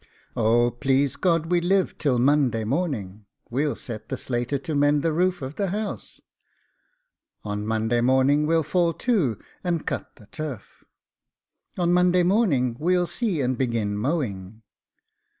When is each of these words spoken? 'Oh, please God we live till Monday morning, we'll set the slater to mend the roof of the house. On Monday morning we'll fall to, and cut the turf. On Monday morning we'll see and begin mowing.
'Oh, 0.35 0.71
please 0.71 1.15
God 1.15 1.51
we 1.51 1.61
live 1.61 1.95
till 1.99 2.17
Monday 2.17 2.63
morning, 2.63 3.27
we'll 3.51 3.75
set 3.75 4.09
the 4.09 4.17
slater 4.17 4.57
to 4.57 4.73
mend 4.73 5.03
the 5.03 5.13
roof 5.13 5.43
of 5.43 5.57
the 5.57 5.67
house. 5.67 6.19
On 7.43 7.67
Monday 7.67 8.01
morning 8.01 8.47
we'll 8.47 8.63
fall 8.63 8.93
to, 8.93 9.37
and 9.63 9.85
cut 9.85 10.15
the 10.15 10.25
turf. 10.31 10.83
On 11.77 11.93
Monday 11.93 12.23
morning 12.23 12.75
we'll 12.79 13.05
see 13.05 13.41
and 13.41 13.55
begin 13.55 13.95
mowing. 13.95 14.63